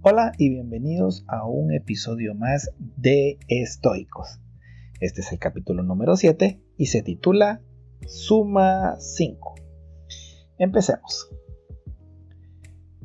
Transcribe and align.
Hola 0.00 0.30
y 0.38 0.48
bienvenidos 0.48 1.24
a 1.26 1.44
un 1.44 1.72
episodio 1.72 2.32
más 2.32 2.70
de 2.78 3.36
Estoicos. 3.48 4.38
Este 5.00 5.22
es 5.22 5.32
el 5.32 5.40
capítulo 5.40 5.82
número 5.82 6.16
7 6.16 6.62
y 6.76 6.86
se 6.86 7.02
titula 7.02 7.62
Suma 8.06 8.94
5. 9.00 9.56
Empecemos. 10.56 11.28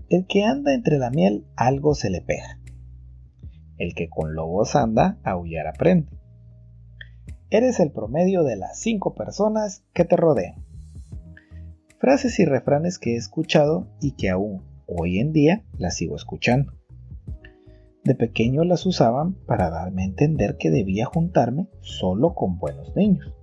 El 0.08 0.28
que 0.28 0.44
anda 0.44 0.76
entre 0.76 1.00
la 1.00 1.10
miel 1.10 1.48
algo 1.56 1.96
se 1.96 2.12
le 2.12 2.22
pega. 2.22 2.60
El 3.80 3.96
que 3.96 4.08
con 4.08 4.36
lobos 4.36 4.76
anda, 4.76 5.18
aullar 5.24 5.66
aprende. 5.66 6.12
Eres 7.50 7.80
el 7.80 7.92
promedio 7.92 8.44
de 8.44 8.56
las 8.56 8.80
5 8.80 9.16
personas 9.16 9.84
que 9.94 10.06
te 10.06 10.16
rodean. 10.16 10.64
Frases 11.98 12.38
y 12.40 12.46
refranes 12.46 13.00
que 13.00 13.16
he 13.16 13.18
escuchado 13.18 13.88
y 14.00 14.12
que 14.12 14.30
aún 14.30 14.62
hoy 14.86 15.18
en 15.18 15.34
día 15.34 15.64
las 15.80 15.96
sigo 15.98 16.16
escuchando. 16.16 16.83
De 18.04 18.16
pequeño 18.16 18.66
las 18.66 18.86
usaban 18.86 19.36
para 19.46 19.70
darme 19.70 20.04
a 20.04 20.06
entender 20.06 20.58
que 20.58 20.70
debía 20.70 21.06
juntarme 21.06 21.70
solo 21.82 22.34
con 22.34 22.58
buenos 22.58 22.94
niños. 22.96 23.34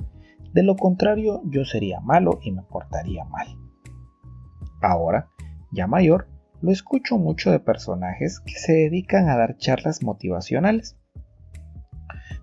De 0.53 0.63
lo 0.63 0.77
contrario, 0.77 1.41
yo 1.47 1.65
sería 1.65 2.01
malo 2.01 2.41
y 2.43 2.53
me 2.53 2.63
portaría 2.63 3.25
mal. 3.25 3.47
Ahora, 4.83 5.31
ya 5.73 5.87
mayor, 5.87 6.29
lo 6.61 6.73
escucho 6.73 7.17
mucho 7.17 7.51
de 7.51 7.61
personajes 7.61 8.41
que 8.41 8.53
se 8.53 8.73
dedican 8.73 9.31
a 9.31 9.37
dar 9.37 9.57
charlas 9.57 10.03
motivacionales, 10.03 10.99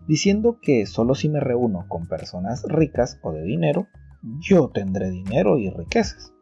diciendo 0.08 0.60
que 0.60 0.88
solo 0.88 1.14
si 1.14 1.30
me 1.30 1.40
reúno 1.40 1.86
con 1.88 2.08
personas 2.08 2.64
ricas 2.68 3.20
o 3.22 3.32
de 3.32 3.44
dinero, 3.44 3.88
yo 4.40 4.70
tendré 4.70 5.12
dinero 5.12 5.58
y 5.60 5.70
riquezas. 5.70 6.34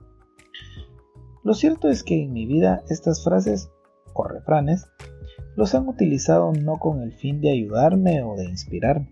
Lo 1.43 1.53
cierto 1.53 1.89
es 1.89 2.03
que 2.03 2.23
en 2.23 2.31
mi 2.31 2.45
vida 2.45 2.83
estas 2.89 3.23
frases 3.23 3.69
o 4.13 4.23
refranes 4.23 4.87
los 5.55 5.75
han 5.75 5.87
utilizado 5.87 6.51
no 6.51 6.77
con 6.77 7.01
el 7.01 7.13
fin 7.13 7.41
de 7.41 7.51
ayudarme 7.51 8.23
o 8.23 8.35
de 8.35 8.45
inspirarme, 8.45 9.07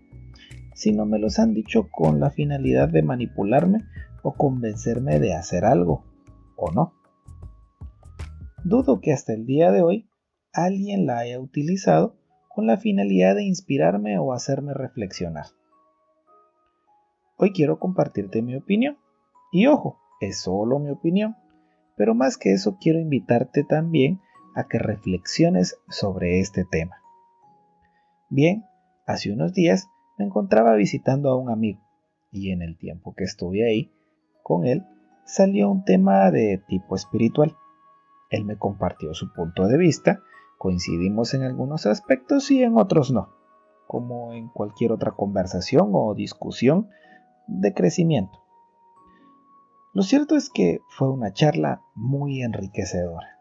sino 0.74 1.06
me 1.06 1.18
los 1.18 1.38
han 1.38 1.54
dicho 1.54 1.88
con 1.90 2.20
la 2.20 2.30
finalidad 2.30 2.88
de 2.88 3.02
manipularme 3.02 3.84
o 4.22 4.34
convencerme 4.34 5.20
de 5.20 5.34
hacer 5.34 5.64
algo, 5.64 6.04
o 6.56 6.70
no. 6.70 6.94
Dudo 8.64 9.00
que 9.00 9.12
hasta 9.12 9.34
el 9.34 9.46
día 9.46 9.70
de 9.70 9.82
hoy 9.82 10.08
alguien 10.52 11.06
la 11.06 11.18
haya 11.18 11.38
utilizado 11.40 12.16
con 12.48 12.66
la 12.66 12.76
finalidad 12.76 13.34
de 13.34 13.44
inspirarme 13.44 14.18
o 14.18 14.32
hacerme 14.32 14.72
reflexionar. 14.72 15.46
Hoy 17.36 17.52
quiero 17.52 17.78
compartirte 17.78 18.42
mi 18.42 18.54
opinión. 18.54 18.96
Y 19.52 19.66
ojo, 19.66 19.98
es 20.20 20.40
solo 20.40 20.78
mi 20.78 20.90
opinión. 20.90 21.36
Pero 21.96 22.14
más 22.14 22.38
que 22.38 22.52
eso 22.52 22.78
quiero 22.80 23.00
invitarte 23.00 23.64
también 23.64 24.20
a 24.54 24.64
que 24.64 24.78
reflexiones 24.78 25.78
sobre 25.88 26.40
este 26.40 26.64
tema. 26.64 26.96
Bien, 28.28 28.64
hace 29.06 29.32
unos 29.32 29.52
días 29.52 29.88
me 30.18 30.24
encontraba 30.24 30.74
visitando 30.74 31.30
a 31.30 31.36
un 31.36 31.50
amigo 31.50 31.80
y 32.30 32.50
en 32.50 32.62
el 32.62 32.76
tiempo 32.76 33.14
que 33.14 33.24
estuve 33.24 33.66
ahí 33.66 33.92
con 34.42 34.66
él 34.66 34.84
salió 35.24 35.70
un 35.70 35.84
tema 35.84 36.30
de 36.30 36.62
tipo 36.68 36.94
espiritual. 36.94 37.56
Él 38.30 38.44
me 38.44 38.56
compartió 38.56 39.14
su 39.14 39.32
punto 39.32 39.66
de 39.66 39.78
vista, 39.78 40.20
coincidimos 40.58 41.34
en 41.34 41.42
algunos 41.42 41.86
aspectos 41.86 42.50
y 42.50 42.62
en 42.62 42.76
otros 42.76 43.10
no, 43.10 43.30
como 43.86 44.32
en 44.32 44.48
cualquier 44.48 44.92
otra 44.92 45.12
conversación 45.12 45.90
o 45.92 46.14
discusión 46.14 46.88
de 47.46 47.72
crecimiento. 47.74 48.44
Lo 49.92 50.02
cierto 50.02 50.36
es 50.36 50.50
que 50.50 50.80
fue 50.88 51.08
una 51.10 51.32
charla 51.32 51.82
muy 51.94 52.42
enriquecedora. 52.42 53.33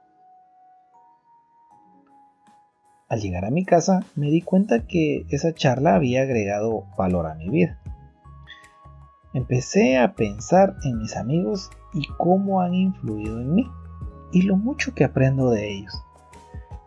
Al 3.13 3.21
llegar 3.21 3.45
a 3.45 3.51
mi 3.51 3.63
casa 3.63 3.99
me 4.15 4.31
di 4.31 4.41
cuenta 4.41 4.87
que 4.87 5.27
esa 5.29 5.53
charla 5.53 5.93
había 5.93 6.23
agregado 6.23 6.85
valor 6.97 7.27
a 7.27 7.35
mi 7.35 7.47
vida. 7.47 7.79
Empecé 9.35 9.99
a 9.99 10.15
pensar 10.15 10.77
en 10.83 10.97
mis 10.97 11.15
amigos 11.15 11.69
y 11.93 12.07
cómo 12.17 12.61
han 12.61 12.73
influido 12.73 13.39
en 13.39 13.53
mí 13.53 13.67
y 14.31 14.41
lo 14.41 14.57
mucho 14.57 14.95
que 14.95 15.03
aprendo 15.03 15.51
de 15.51 15.75
ellos. 15.75 15.93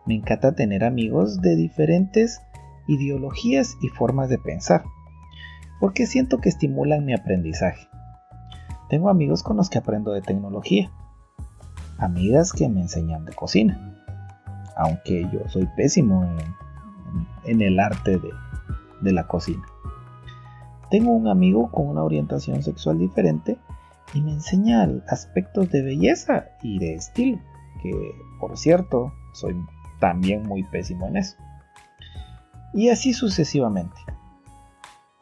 Me 0.05 0.15
encanta 0.15 0.53
tener 0.53 0.83
amigos 0.83 1.39
de 1.39 1.55
diferentes 1.55 2.41
ideologías 2.89 3.77
y 3.81 3.87
formas 3.87 4.27
de 4.27 4.37
pensar 4.37 4.83
porque 5.79 6.07
siento 6.07 6.39
que 6.39 6.49
estimulan 6.49 7.05
mi 7.05 7.13
aprendizaje. 7.13 7.87
Tengo 8.89 9.07
amigos 9.07 9.43
con 9.43 9.55
los 9.55 9.69
que 9.69 9.77
aprendo 9.77 10.11
de 10.11 10.21
tecnología, 10.21 10.91
amigas 11.97 12.51
que 12.51 12.67
me 12.67 12.81
enseñan 12.81 13.23
de 13.23 13.31
cocina, 13.31 13.96
aunque 14.77 15.27
yo 15.31 15.47
soy 15.49 15.67
pésimo 15.75 16.23
en, 17.43 17.61
el 17.61 17.79
arte 17.79 18.17
de, 18.17 18.29
de 19.01 19.11
la 19.11 19.27
cocina. 19.27 19.65
Tengo 20.89 21.11
un 21.11 21.27
amigo 21.27 21.71
con 21.71 21.87
una 21.87 22.03
orientación 22.03 22.63
sexual 22.63 22.99
diferente 22.99 23.57
y 24.13 24.21
me 24.21 24.31
enseña 24.31 24.87
aspectos 25.09 25.69
de 25.71 25.81
belleza 25.81 26.45
y 26.61 26.79
de 26.79 26.93
estilo, 26.93 27.39
que 27.81 27.91
por 28.39 28.57
cierto 28.57 29.13
soy 29.33 29.55
también 29.99 30.43
muy 30.43 30.63
pésimo 30.63 31.07
en 31.07 31.17
eso. 31.17 31.35
Y 32.73 32.89
así 32.89 33.13
sucesivamente. 33.13 33.97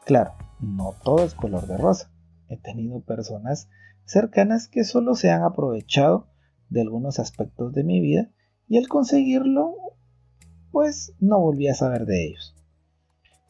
Claro, 0.04 0.34
no 0.60 0.94
todo 1.02 1.24
es 1.24 1.34
color 1.34 1.66
de 1.66 1.78
rosa. 1.78 2.10
He 2.48 2.56
tenido 2.56 3.00
personas 3.00 3.68
cercanas 4.04 4.68
que 4.68 4.84
solo 4.84 5.14
se 5.14 5.30
han 5.30 5.42
aprovechado 5.42 6.28
de 6.68 6.82
algunos 6.82 7.18
aspectos 7.18 7.72
de 7.72 7.82
mi 7.82 8.00
vida 8.00 8.30
y 8.68 8.78
al 8.78 8.88
conseguirlo, 8.88 9.74
pues 10.72 11.12
no 11.20 11.40
volví 11.40 11.68
a 11.68 11.74
saber 11.74 12.06
de 12.06 12.26
ellos. 12.26 12.54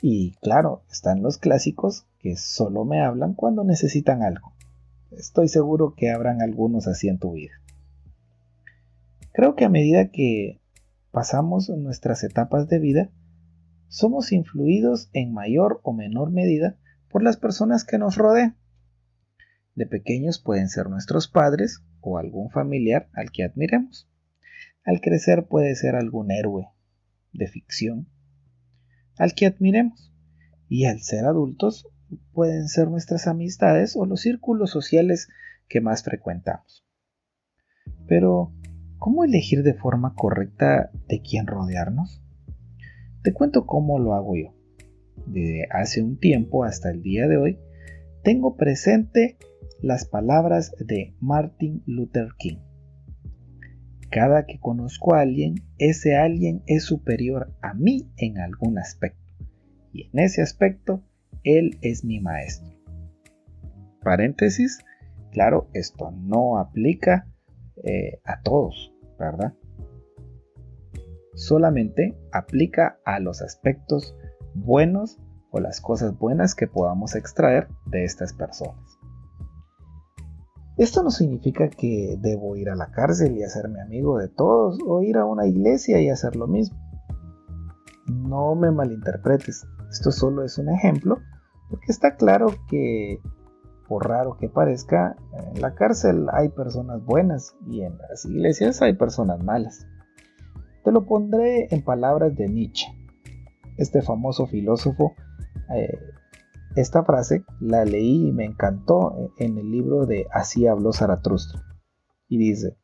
Y 0.03 0.35
claro, 0.43 0.83
están 0.91 1.23
los 1.23 1.39
clásicos 1.39 2.07
que 2.19 2.37
solo 2.37 2.85
me 2.85 3.01
hablan 3.01 3.35
cuando 3.35 3.65
necesitan 3.65 4.23
algo. 4.23 4.53
Estoy 5.11 5.49
seguro 5.49 5.95
que 5.97 6.11
habrán 6.11 6.43
algunos 6.43 6.87
así 6.87 7.09
en 7.09 7.19
tu 7.19 7.33
vida. 7.33 7.55
Creo 9.33 9.55
que 9.55 9.65
a 9.65 9.71
medida 9.71 10.11
que 10.11 10.61
pasamos 11.11 11.71
nuestras 11.71 12.25
etapas 12.25 12.69
de 12.69 12.79
vida, 12.79 13.11
somos 13.89 14.33
influidos 14.33 15.09
en 15.13 15.33
mayor 15.33 15.81
o 15.83 15.93
menor 15.93 16.31
medida 16.31 16.77
por 17.09 17.23
las 17.23 17.37
personas 17.37 17.85
que 17.85 17.99
nos 17.99 18.17
rodean. 18.17 18.57
De 19.75 19.87
pequeños 19.87 20.39
pueden 20.39 20.69
ser 20.69 20.89
nuestros 20.89 21.29
padres 21.29 21.83
o 22.01 22.19
algún 22.19 22.51
familiar 22.51 23.09
al 23.15 23.31
que 23.31 23.45
admiremos. 23.45 24.09
Al 24.87 25.03
crecer 25.03 25.47
puede 25.47 25.75
ser 25.75 25.95
algún 25.97 26.31
héroe 26.31 26.69
de 27.35 27.47
ficción 27.47 28.09
al 29.19 29.35
que 29.35 29.45
admiremos. 29.45 30.15
Y 30.69 30.87
al 30.87 31.01
ser 31.03 31.27
adultos 31.27 31.87
pueden 32.33 32.69
ser 32.69 32.89
nuestras 32.89 33.27
amistades 33.27 33.95
o 33.97 34.07
los 34.07 34.23
círculos 34.23 34.71
sociales 34.71 35.29
que 35.69 35.83
más 35.83 36.03
frecuentamos. 36.03 36.85
Pero, 38.09 38.53
¿cómo 38.99 39.25
elegir 39.25 39.63
de 39.63 39.75
forma 39.75 40.15
correcta 40.15 40.91
de 41.07 41.21
quién 41.21 41.47
rodearnos? 41.47 42.23
Te 43.23 43.33
cuento 43.33 43.67
cómo 43.67 43.99
lo 43.99 44.15
hago 44.15 44.35
yo 44.35 44.57
de 45.27 45.67
hace 45.71 46.03
un 46.03 46.19
tiempo 46.19 46.65
hasta 46.65 46.91
el 46.91 47.03
día 47.03 47.27
de 47.29 47.37
hoy, 47.37 47.59
tengo 48.23 48.57
presente 48.57 49.37
las 49.81 50.07
palabras 50.07 50.75
de 50.79 51.15
Martin 51.21 51.83
Luther 51.87 52.29
King. 52.39 52.66
Cada 54.17 54.47
que 54.47 54.59
conozco 54.59 55.15
a 55.15 55.21
alguien, 55.21 55.57
ese 55.77 56.17
alguien 56.17 56.63
es 56.67 56.85
superior 56.85 57.53
a 57.61 57.75
mí 57.75 58.11
en 58.17 58.39
algún 58.39 58.79
aspecto. 58.79 59.21
Y 59.93 60.09
en 60.11 60.21
ese 60.21 60.41
aspecto, 60.41 61.03
él 61.45 61.77
es 61.83 62.03
mi 62.03 62.19
maestro. 62.21 62.75
Paréntesis, 64.03 64.79
claro, 65.33 65.69
esto 65.75 66.13
no 66.13 66.57
aplica 66.57 67.29
eh, 67.85 68.23
a 68.25 68.41
todos, 68.41 68.91
¿verdad? 69.19 69.53
Solamente 71.35 72.17
aplica 72.33 72.99
a 73.05 73.21
los 73.21 73.43
aspectos 73.43 74.17
buenos 74.55 75.21
o 75.51 75.61
las 75.61 75.83
cosas 75.83 76.17
buenas 76.17 76.55
que 76.55 76.69
podamos 76.69 77.17
extraer 77.17 77.69
de 77.85 78.05
estas 78.05 78.33
personas. 78.33 78.96
Esto 80.77 81.03
no 81.03 81.11
significa 81.11 81.69
que 81.71 82.17
debo 82.21 82.57
ir 82.57 82.69
a 82.69 82.75
la 82.75 82.91
cárcel 82.91 83.37
y 83.37 83.43
hacerme 83.43 83.81
amigo 83.81 84.19
de 84.19 84.29
todos 84.29 84.79
o 84.87 85.03
ir 85.03 85.17
a 85.17 85.25
una 85.25 85.47
iglesia 85.47 86.01
y 86.01 86.11
hacer 86.11 86.37
lo 86.37 86.47
mismo. 86.47 86.79
No 88.07 88.55
me 88.55 88.71
malinterpretes, 88.71 89.67
esto 89.91 90.13
solo 90.13 90.45
es 90.45 90.59
un 90.59 90.69
ejemplo 90.69 91.19
porque 91.71 91.87
está 91.89 92.17
claro 92.17 92.49
que, 92.69 93.21
por 93.89 94.09
raro 94.09 94.37
que 94.37 94.49
parezca, 94.49 95.17
en 95.33 95.61
la 95.61 95.75
cárcel 95.75 96.27
hay 96.33 96.49
personas 96.51 97.05
buenas 97.05 97.57
y 97.67 97.83
en 97.83 97.97
las 97.99 98.25
iglesias 98.25 98.83
hay 98.83 98.95
personas 98.95 99.43
malas. 99.43 99.87
Te 100.85 100.93
lo 100.93 101.07
pondré 101.07 101.69
en 101.75 101.83
palabras 101.83 102.37
de 102.37 102.49
Nietzsche 102.49 102.87
este 103.77 104.03
famoso 104.03 104.47
filósofo. 104.47 105.15
Eh, 105.75 105.99
esta 106.77 107.03
frase 107.05 107.45
la 107.59 107.85
leí 107.87 108.29
y 108.29 108.33
me 108.33 108.45
encantó 108.45 109.33
en 109.39 109.57
el 109.57 109.71
libro 109.71 110.05
de 110.05 110.27
Así 110.31 110.67
habló 110.67 110.93
Zaratustra. 110.93 111.63
Y 112.29 112.37
dice, 112.39 112.77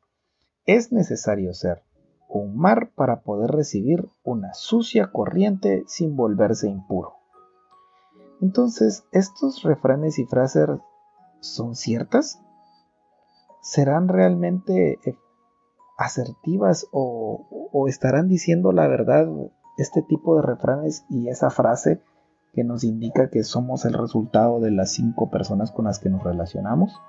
es 0.64 0.92
necesario 0.92 1.52
ser 1.52 1.82
un 2.28 2.56
mar 2.56 2.92
para 2.94 3.20
poder 3.20 3.50
recibir 3.50 4.08
una 4.24 4.54
sucia 4.54 5.12
corriente 5.12 5.84
sin 5.86 6.16
volverse 6.16 6.68
impuro. 6.68 7.16
Entonces, 8.40 9.04
¿estos 9.12 9.62
refranes 9.62 10.18
y 10.18 10.24
frases 10.24 10.68
son 11.40 11.76
ciertas? 11.76 12.40
¿Serán 13.60 14.08
realmente 14.08 14.98
eh, 15.04 15.16
asertivas 15.98 16.86
o, 16.92 17.68
o 17.72 17.88
estarán 17.88 18.28
diciendo 18.28 18.72
la 18.72 18.88
verdad 18.88 19.28
este 19.76 20.00
tipo 20.02 20.36
de 20.36 20.42
refranes 20.42 21.04
y 21.10 21.28
esa 21.28 21.50
frase 21.50 22.00
que 22.52 22.64
nos 22.64 22.84
indica 22.84 23.30
que 23.30 23.44
somos 23.44 23.84
el 23.84 23.94
resultado 23.94 24.60
de 24.60 24.70
las 24.70 24.92
cinco 24.92 25.30
personas 25.30 25.70
con 25.70 25.86
las 25.86 25.98
que 25.98 26.10
nos 26.10 26.22
relacionamos? 26.22 27.00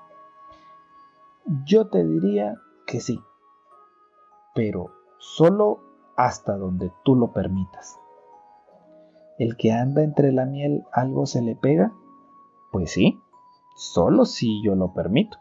Yo 1.66 1.88
te 1.88 2.04
diría 2.04 2.56
que 2.86 3.00
sí, 3.00 3.20
pero 4.54 4.90
solo 5.18 5.80
hasta 6.16 6.56
donde 6.56 6.90
tú 7.04 7.16
lo 7.16 7.32
permitas. 7.32 7.98
¿El 9.38 9.56
que 9.56 9.72
anda 9.72 10.02
entre 10.02 10.32
la 10.32 10.46
miel 10.46 10.84
algo 10.92 11.26
se 11.26 11.42
le 11.42 11.56
pega? 11.56 11.92
Pues 12.72 12.92
sí, 12.92 13.18
solo 13.76 14.24
si 14.24 14.62
yo 14.64 14.74
lo 14.74 14.94
permito. 14.94 15.38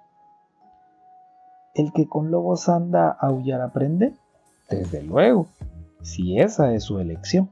¿El 1.76 1.94
que 1.94 2.08
con 2.08 2.30
lobos 2.32 2.70
anda 2.70 3.10
a 3.10 3.28
aullar 3.28 3.62
aprende? 3.62 4.14
Desde 4.70 5.04
luego, 5.04 5.48
si 6.02 6.40
esa 6.40 6.74
es 6.74 6.84
su 6.84 7.00
elección. 7.00 7.50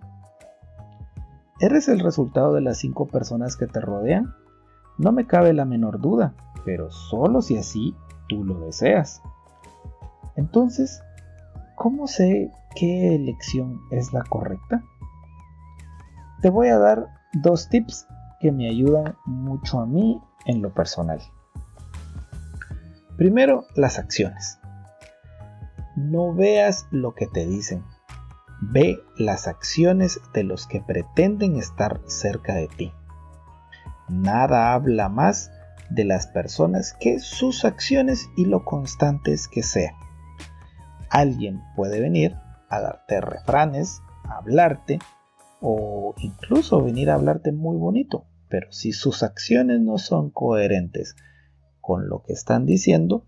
¿Eres 1.62 1.88
el 1.90 2.00
resultado 2.00 2.56
de 2.56 2.62
las 2.62 2.80
cinco 2.80 3.06
personas 3.06 3.56
que 3.56 3.68
te 3.68 3.80
rodean? 3.80 4.34
No 4.98 5.12
me 5.12 5.28
cabe 5.28 5.54
la 5.54 5.64
menor 5.64 6.02
duda, 6.02 6.34
pero 6.66 6.90
solo 6.90 7.44
si 7.44 7.56
así 7.56 7.96
tú 8.28 8.44
lo 8.44 8.62
deseas. 8.62 9.22
Entonces, 10.36 11.04
¿cómo 11.76 12.08
sé 12.08 12.52
qué 12.76 13.14
elección 13.14 13.80
es 13.92 14.12
la 14.12 14.24
correcta? 14.24 14.84
Te 16.42 16.50
voy 16.50 16.70
a 16.70 16.80
dar 16.80 17.10
dos 17.34 17.70
tips 17.70 18.08
que 18.40 18.52
me 18.52 18.68
ayudan 18.68 19.16
mucho 19.28 19.82
a 19.82 19.86
mí 19.86 20.20
en 20.48 20.64
lo 20.64 20.74
personal. 20.74 21.22
Primero, 23.18 23.66
las 23.76 24.00
acciones. 24.00 24.58
No 25.96 26.34
veas 26.34 26.88
lo 26.90 27.14
que 27.14 27.28
te 27.28 27.46
dicen, 27.46 27.84
ve 28.62 29.00
las 29.18 29.48
acciones 29.48 30.20
de 30.34 30.44
los 30.44 30.68
que 30.68 30.82
pretenden 30.82 31.58
estar 31.58 32.02
cerca 32.06 32.54
de 32.54 32.68
ti. 32.68 32.94
Nada 34.08 34.74
habla 34.74 35.10
más 35.10 35.52
de 35.90 36.06
las 36.06 36.28
personas 36.28 36.94
que 37.00 37.20
sus 37.20 37.66
acciones 37.66 38.30
y 38.38 38.46
lo 38.46 38.64
constantes 38.64 39.48
que 39.48 39.64
sean. 39.64 39.96
Alguien 41.10 41.62
puede 41.76 42.00
venir 42.00 42.36
a 42.70 42.80
darte 42.80 43.20
refranes, 43.20 44.02
a 44.24 44.38
hablarte, 44.38 45.00
o 45.60 46.16
incluso 46.18 46.82
venir 46.82 47.10
a 47.10 47.16
hablarte 47.16 47.52
muy 47.52 47.78
bonito, 47.78 48.26
pero 48.50 48.72
si 48.72 48.94
sus 48.94 49.22
acciones 49.24 49.82
no 49.82 49.98
son 49.98 50.32
coherentes 50.32 51.16
con 51.82 52.10
lo 52.10 52.24
que 52.24 52.34
están 52.34 52.66
diciendo, 52.66 53.28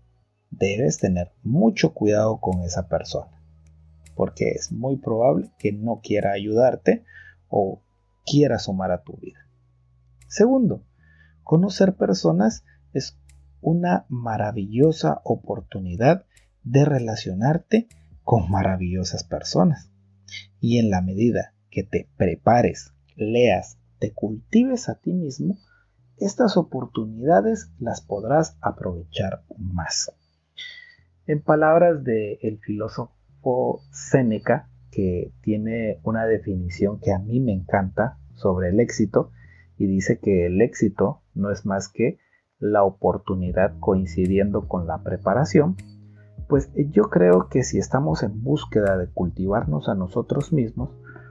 debes 0.50 0.98
tener 0.98 1.32
mucho 1.42 1.92
cuidado 1.92 2.40
con 2.40 2.62
esa 2.62 2.88
persona, 2.88 3.43
porque 4.14 4.50
es 4.50 4.72
muy 4.72 4.96
probable 4.96 5.50
que 5.58 5.72
no 5.72 6.00
quiera 6.02 6.32
ayudarte 6.32 7.04
o 7.48 7.82
quiera 8.24 8.58
sumar 8.58 8.90
a 8.90 9.02
tu 9.02 9.16
vida. 9.16 9.46
Segundo, 10.28 10.84
conocer 11.42 11.94
personas 11.94 12.64
es 12.92 13.18
una 13.60 14.06
maravillosa 14.08 15.20
oportunidad 15.24 16.26
de 16.62 16.84
relacionarte 16.84 17.88
con 18.22 18.50
maravillosas 18.50 19.24
personas. 19.24 19.90
Y 20.60 20.78
en 20.78 20.90
la 20.90 21.02
medida 21.02 21.54
que 21.70 21.82
te 21.82 22.08
prepares, 22.16 22.92
leas, 23.16 23.78
te 23.98 24.12
cultives 24.12 24.88
a 24.88 24.96
ti 24.96 25.12
mismo, 25.12 25.56
estas 26.18 26.56
oportunidades 26.56 27.70
las 27.78 28.00
podrás 28.00 28.56
aprovechar 28.60 29.44
más. 29.58 30.12
En 31.26 31.42
palabras 31.42 32.04
del 32.04 32.58
filósofo 32.60 33.13
Séneca, 33.90 34.68
que 34.90 35.32
tiene 35.42 36.00
una 36.02 36.26
definición 36.26 37.00
que 37.00 37.12
a 37.12 37.18
mí 37.18 37.40
me 37.40 37.52
encanta 37.52 38.18
sobre 38.34 38.68
el 38.68 38.80
éxito, 38.80 39.30
y 39.76 39.86
dice 39.86 40.18
que 40.18 40.46
el 40.46 40.62
éxito 40.62 41.22
no 41.34 41.50
es 41.50 41.66
más 41.66 41.88
que 41.88 42.18
la 42.58 42.84
oportunidad 42.84 43.78
coincidiendo 43.80 44.68
con 44.68 44.86
la 44.86 45.02
preparación, 45.02 45.76
pues 46.48 46.70
yo 46.74 47.04
creo 47.04 47.48
que 47.48 47.62
si 47.62 47.78
estamos 47.78 48.22
en 48.22 48.42
búsqueda 48.42 48.96
de 48.96 49.08
cultivarnos 49.08 49.88
a 49.88 49.94
nosotros 49.94 50.52
mismos, 50.52 50.90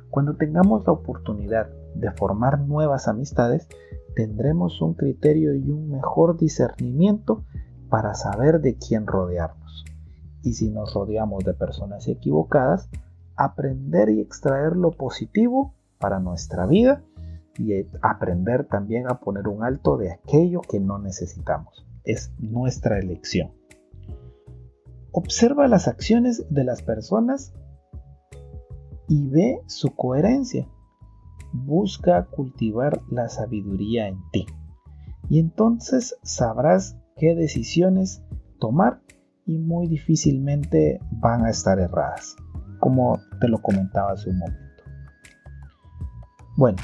cuando 0.09 0.35
tengamos 0.35 0.85
la 0.85 0.93
oportunidad 0.93 1.69
de 1.95 2.11
formar 2.11 2.59
nuevas 2.59 3.07
amistades, 3.07 3.67
tendremos 4.15 4.81
un 4.81 4.93
criterio 4.93 5.55
y 5.55 5.69
un 5.69 5.89
mejor 5.89 6.37
discernimiento 6.37 7.45
para 7.89 8.13
saber 8.13 8.61
de 8.61 8.77
quién 8.77 9.07
rodearnos. 9.07 9.62
Y 10.43 10.53
si 10.53 10.69
nos 10.69 10.93
rodeamos 10.93 11.43
de 11.43 11.53
personas 11.53 12.07
equivocadas, 12.07 12.89
aprender 13.35 14.09
y 14.09 14.21
extraer 14.21 14.75
lo 14.75 14.91
positivo 14.91 15.73
para 15.99 16.19
nuestra 16.19 16.65
vida 16.65 17.03
y 17.57 17.73
aprender 18.01 18.65
también 18.67 19.09
a 19.09 19.19
poner 19.19 19.47
un 19.47 19.63
alto 19.63 19.97
de 19.97 20.11
aquello 20.11 20.61
que 20.61 20.79
no 20.79 20.99
necesitamos. 20.99 21.85
Es 22.03 22.33
nuestra 22.39 22.99
elección. 22.99 23.51
Observa 25.11 25.67
las 25.67 25.87
acciones 25.87 26.45
de 26.49 26.63
las 26.63 26.81
personas 26.81 27.53
y 29.07 29.27
ve 29.27 29.61
su 29.67 29.95
coherencia. 29.95 30.67
Busca 31.53 32.25
cultivar 32.25 32.99
la 33.09 33.29
sabiduría 33.29 34.07
en 34.07 34.17
ti. 34.31 34.45
Y 35.29 35.39
entonces 35.39 36.17
sabrás 36.23 36.97
qué 37.15 37.35
decisiones 37.35 38.23
tomar 38.59 39.01
y 39.45 39.57
muy 39.57 39.87
difícilmente 39.87 40.99
van 41.11 41.45
a 41.45 41.49
estar 41.49 41.79
erradas, 41.79 42.35
como 42.79 43.19
te 43.39 43.47
lo 43.47 43.61
comentaba 43.61 44.13
hace 44.13 44.29
un 44.29 44.39
momento. 44.39 44.83
Bueno, 46.57 46.77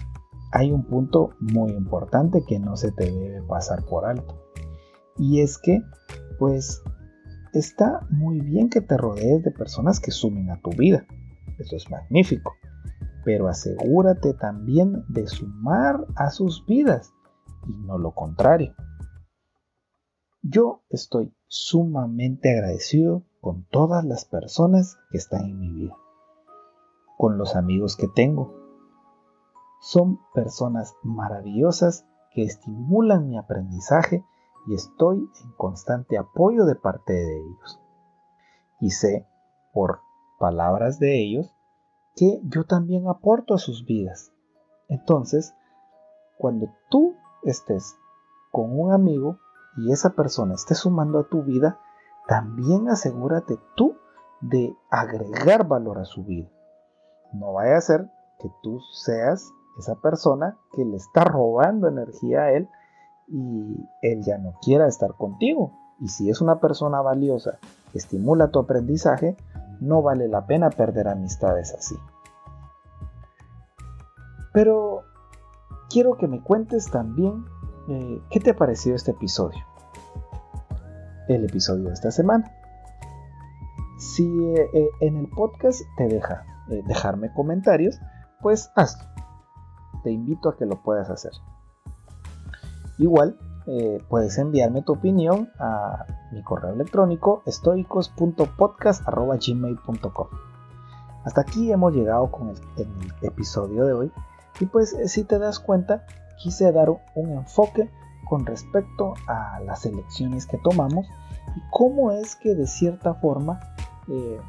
hay 0.52 0.72
un 0.72 0.84
punto 0.84 1.32
muy 1.40 1.72
importante 1.72 2.44
que 2.48 2.60
no 2.60 2.76
se 2.76 2.92
te 2.92 3.06
debe 3.06 3.42
pasar 3.44 3.86
por 3.86 4.06
alto. 4.06 4.42
Y 5.18 5.42
es 5.42 5.58
que, 5.58 5.82
pues, 6.40 6.82
está 7.54 8.06
muy 8.10 8.40
bien 8.40 8.70
que 8.70 8.82
te 8.82 8.98
rodees 8.98 9.44
de 9.44 9.52
personas 9.52 10.00
que 10.00 10.12
sumen 10.12 10.50
a 10.50 10.60
tu 10.62 10.72
vida 10.72 11.06
eso 11.60 11.76
es 11.76 11.90
magnífico. 11.90 12.56
Pero 13.24 13.48
asegúrate 13.48 14.34
también 14.34 15.04
de 15.10 15.28
sumar 15.28 16.06
a 16.16 16.30
sus 16.32 16.66
vidas 16.66 17.14
y 17.68 17.74
no 17.86 17.98
lo 17.98 18.12
contrario. 18.12 18.74
Yo 20.42 20.84
estoy 20.90 21.34
sumamente 21.50 22.52
agradecido 22.52 23.24
con 23.42 23.66
todas 23.66 24.06
las 24.06 24.24
personas 24.24 24.98
que 25.10 25.18
están 25.18 25.46
en 25.46 25.60
mi 25.60 25.72
vida, 25.72 25.98
con 27.18 27.38
los 27.38 27.56
amigos 27.56 27.98
que 27.98 28.08
tengo. 28.08 28.54
Son 29.82 30.20
personas 30.34 30.96
maravillosas 31.04 32.06
que 32.32 32.44
estimulan 32.44 33.28
mi 33.28 33.38
aprendizaje 33.38 34.24
y 34.68 34.76
estoy 34.76 35.18
en 35.44 35.52
constante 35.58 36.18
apoyo 36.18 36.66
de 36.66 36.76
parte 36.76 37.14
de 37.14 37.40
ellos. 37.40 37.80
Y 38.80 38.92
sé 38.92 39.28
por 39.74 40.02
palabras 40.38 41.00
de 41.00 41.20
ellos 41.20 41.52
que 42.16 42.40
yo 42.44 42.66
también 42.66 43.08
aporto 43.08 43.56
a 43.56 43.58
sus 43.58 43.86
vidas. 43.86 44.32
Entonces, 44.88 45.56
cuando 46.38 46.68
tú 46.90 47.16
estés 47.44 47.96
con 48.52 48.80
un 48.80 48.94
amigo 48.94 49.40
y 49.78 49.92
esa 49.92 50.12
persona 50.12 50.56
esté 50.56 50.76
sumando 50.76 51.20
a 51.20 51.28
tu 51.30 51.44
vida, 51.44 51.80
también 52.28 52.90
asegúrate 52.90 53.60
tú 53.76 53.96
de 54.42 54.76
agregar 54.90 55.68
valor 55.68 56.00
a 56.00 56.06
su 56.06 56.24
vida. 56.24 56.50
No 57.34 57.54
vaya 57.54 57.78
a 57.78 57.82
ser 57.82 58.10
que 58.40 58.50
tú 58.64 58.80
seas 58.94 59.52
esa 59.78 59.96
persona 59.96 60.58
que 60.74 60.86
le 60.86 60.98
está 60.98 61.24
robando 61.24 61.88
energía 61.88 62.42
a 62.42 62.52
él 62.52 62.70
y 63.28 63.88
él 64.02 64.24
ya 64.24 64.38
no 64.38 64.54
quiera 64.62 64.88
estar 64.88 65.14
contigo. 65.14 65.72
Y 66.00 66.08
si 66.08 66.30
es 66.30 66.42
una 66.42 66.60
persona 66.60 67.02
valiosa 67.02 67.60
que 67.92 67.98
estimula 67.98 68.52
tu 68.52 68.60
aprendizaje, 68.60 69.38
no 69.80 70.02
vale 70.02 70.28
la 70.28 70.46
pena 70.46 70.70
perder 70.70 71.08
amistades 71.08 71.74
así. 71.74 71.96
Pero 74.54 75.04
quiero 75.90 76.18
que 76.18 76.28
me 76.28 76.42
cuentes 76.42 76.90
también 76.90 77.46
eh, 77.90 78.22
qué 78.30 78.40
te 78.40 78.52
ha 78.52 78.56
parecido 78.56 78.96
este 78.96 79.12
episodio. 79.12 79.66
El 81.28 81.44
episodio 81.46 81.86
de 81.86 81.94
esta 81.94 82.12
semana. 82.12 82.52
Si 83.98 84.26
eh, 84.26 84.70
eh, 84.74 84.90
en 85.02 85.18
el 85.18 85.28
podcast 85.28 85.82
te 85.98 86.08
deja 86.08 86.46
dejarme 86.88 87.34
comentarios, 87.34 88.00
pues 88.42 88.72
hazlo. 88.76 89.04
Te 90.04 90.12
invito 90.12 90.50
a 90.50 90.56
que 90.56 90.68
lo 90.68 90.84
puedas 90.84 91.10
hacer. 91.10 91.32
Igual 93.00 93.40
puedes 94.08 94.38
enviarme 94.40 94.82
tu 94.82 94.94
opinión 94.94 95.52
a 95.60 96.08
mi 96.32 96.42
correo 96.42 96.74
electrónico 96.74 97.44
estoicos.podcast.gmail.com 97.46 100.28
Hasta 101.24 101.42
aquí 101.42 101.72
hemos 101.72 101.94
llegado 101.94 102.32
con 102.32 102.50
el, 102.50 102.58
el 102.78 102.90
episodio 103.22 103.86
de 103.86 103.94
hoy 103.94 104.12
y 104.60 104.66
pues 104.66 104.98
si 105.06 105.24
te 105.24 105.38
das 105.38 105.60
cuenta 105.60 106.04
quise 106.40 106.72
dar 106.72 106.90
un 106.90 107.30
enfoque 107.32 107.90
con 108.28 108.46
respecto 108.46 109.14
a 109.28 109.60
las 109.62 109.86
elecciones 109.86 110.46
que 110.46 110.58
tomamos 110.58 111.08
y 111.56 111.62
cómo 111.72 112.12
es 112.12 112.36
que 112.36 112.56
de 112.56 112.68
cierta 112.68 113.16
forma 113.16 113.60
eh, 114.08 114.40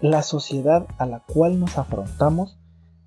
la 0.00 0.22
sociedad 0.22 0.86
a 0.98 1.06
la 1.06 1.20
cual 1.20 1.60
nos 1.60 1.76
afrontamos 1.78 2.58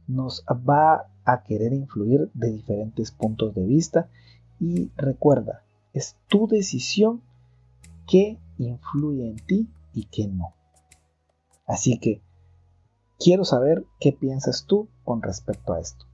nos 0.07 0.43
va 0.47 1.07
a 1.25 1.43
querer 1.43 1.73
influir 1.73 2.29
de 2.33 2.51
diferentes 2.51 3.11
puntos 3.11 3.55
de 3.55 3.65
vista 3.65 4.09
y 4.59 4.91
recuerda, 4.95 5.63
es 5.93 6.17
tu 6.27 6.47
decisión 6.47 7.21
que 8.07 8.39
influye 8.57 9.29
en 9.29 9.37
ti 9.37 9.69
y 9.93 10.05
que 10.05 10.27
no. 10.27 10.53
Así 11.65 11.97
que 11.99 12.21
quiero 13.19 13.45
saber 13.45 13.85
qué 13.99 14.11
piensas 14.11 14.65
tú 14.65 14.89
con 15.03 15.21
respecto 15.21 15.73
a 15.73 15.79
esto. 15.79 16.05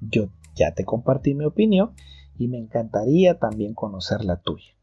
Yo 0.00 0.28
ya 0.60 0.74
te 0.74 0.84
compartí 0.84 1.34
mi 1.34 1.46
opinión 1.46 1.94
y 2.36 2.48
me 2.48 2.58
encantaría 2.58 3.38
también 3.38 3.72
conocer 3.72 4.24
la 4.24 4.40
tuya. 4.40 4.76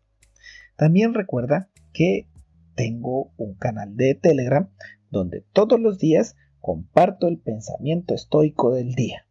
También 0.76 1.14
recuerda 1.14 1.70
que 1.94 2.28
tengo 2.76 3.32
un 3.38 3.54
canal 3.54 3.96
de 3.96 4.16
Telegram 4.16 4.70
donde 5.12 5.46
todos 5.54 5.80
los 5.80 6.00
días 6.00 6.36
comparto 6.60 7.28
el 7.28 7.38
pensamiento 7.38 8.16
estoico 8.16 8.74
del 8.74 8.94
día. 8.96 9.28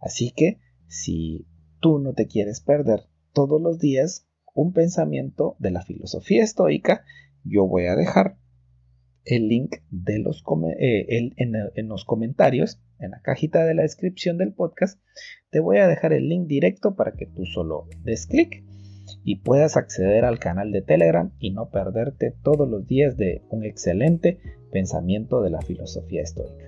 Así 0.00 0.30
que 0.30 0.60
si 0.86 1.46
tú 1.80 1.98
no 1.98 2.14
te 2.14 2.28
quieres 2.28 2.60
perder 2.60 3.08
todos 3.32 3.60
los 3.60 3.78
días 3.78 4.26
un 4.54 4.72
pensamiento 4.72 5.56
de 5.58 5.72
la 5.72 5.82
filosofía 5.82 6.44
estoica, 6.44 7.04
yo 7.44 7.66
voy 7.66 7.86
a 7.86 7.96
dejar 7.96 8.38
el 9.28 9.48
link 9.48 9.76
de 9.90 10.18
los 10.18 10.42
eh, 10.78 11.32
en, 11.36 11.88
los 11.88 12.04
comentarios, 12.04 12.80
en 12.98 13.10
la 13.10 13.20
cajita 13.20 13.64
de 13.64 13.74
la 13.74 13.82
descripción 13.82 14.38
del 14.38 14.54
podcast, 14.54 14.98
te 15.50 15.60
voy 15.60 15.78
a 15.78 15.86
dejar 15.86 16.14
el 16.14 16.28
link 16.28 16.46
directo 16.46 16.96
para 16.96 17.12
que 17.12 17.26
tú 17.26 17.44
solo 17.44 17.88
des 18.02 18.26
clic 18.26 18.64
y 19.24 19.36
puedas 19.36 19.76
acceder 19.76 20.24
al 20.24 20.38
canal 20.38 20.72
de 20.72 20.80
Telegram 20.80 21.30
y 21.38 21.50
no 21.50 21.68
perderte 21.70 22.34
todos 22.42 22.68
los 22.68 22.86
días 22.86 23.16
de 23.16 23.42
un 23.50 23.64
excelente 23.64 24.40
pensamiento 24.72 25.42
de 25.42 25.50
la 25.50 25.60
filosofía 25.60 26.22
estoica. 26.22 26.64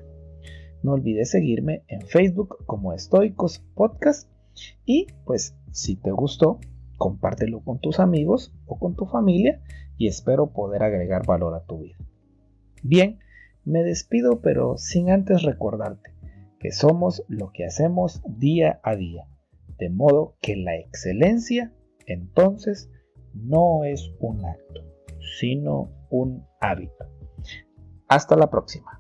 No 0.83 0.93
olvides 0.93 1.31
seguirme 1.31 1.83
en 1.89 2.03
Facebook 2.03 2.65
como 2.67 2.93
Estoicos 2.93 3.65
Podcast 3.75 4.31
y 4.85 5.07
pues 5.25 5.55
si 5.73 5.97
te 5.97 6.11
gustó, 6.11 6.61
compártelo 6.99 7.61
con 7.61 7.81
tus 7.81 8.01
amigos 8.01 8.53
o 8.67 8.79
con 8.79 8.97
tu 8.97 9.07
familia 9.07 9.63
y 9.97 10.09
espero 10.09 10.53
poder 10.53 10.83
agregar 10.83 11.27
valor 11.27 11.55
a 11.55 11.65
tu 11.65 11.81
vida. 11.81 11.97
Bien, 12.83 13.19
me 13.65 13.83
despido 13.83 14.41
pero 14.41 14.77
sin 14.77 15.11
antes 15.11 15.43
recordarte 15.43 16.13
que 16.59 16.73
somos 16.73 17.25
lo 17.29 17.53
que 17.53 17.65
hacemos 17.65 18.23
día 18.27 18.81
a 18.83 18.97
día, 18.97 19.27
de 19.79 19.91
modo 19.91 20.37
que 20.41 20.57
la 20.57 20.77
excelencia 20.77 21.73
entonces 22.07 22.91
no 23.35 23.85
es 23.85 24.13
un 24.19 24.45
acto, 24.45 24.83
sino 25.39 25.91
un 26.11 26.45
hábito. 26.61 27.07
Hasta 28.09 28.37
la 28.37 28.51
próxima. 28.51 29.00